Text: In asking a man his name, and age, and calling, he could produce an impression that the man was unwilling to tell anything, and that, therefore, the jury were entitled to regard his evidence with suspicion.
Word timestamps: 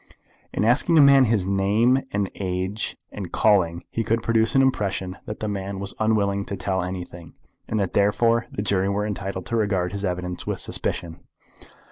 In 0.51 0.65
asking 0.65 0.97
a 0.97 0.99
man 1.01 1.25
his 1.25 1.45
name, 1.45 1.99
and 2.11 2.31
age, 2.33 2.97
and 3.11 3.31
calling, 3.31 3.83
he 3.91 4.03
could 4.03 4.23
produce 4.23 4.55
an 4.55 4.63
impression 4.63 5.17
that 5.27 5.41
the 5.41 5.47
man 5.47 5.77
was 5.79 5.93
unwilling 5.99 6.43
to 6.45 6.57
tell 6.57 6.81
anything, 6.81 7.35
and 7.67 7.79
that, 7.79 7.93
therefore, 7.93 8.47
the 8.51 8.63
jury 8.63 8.89
were 8.89 9.05
entitled 9.05 9.45
to 9.45 9.55
regard 9.55 9.91
his 9.91 10.03
evidence 10.03 10.47
with 10.47 10.59
suspicion. 10.59 11.19